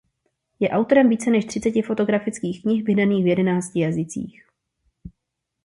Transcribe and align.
Je 0.59 0.69
autorem 0.69 1.09
více 1.09 1.31
než 1.31 1.45
třiceti 1.45 1.81
fotografických 1.81 2.61
knih 2.61 2.83
vydaných 2.83 3.23
v 3.23 3.27
jedenácti 3.27 3.79
jazycích. 3.79 4.45